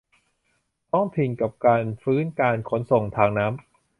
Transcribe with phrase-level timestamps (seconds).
[0.91, 3.61] ท้องถิ่นกับการฟื้นการขนส่งทางน้ำ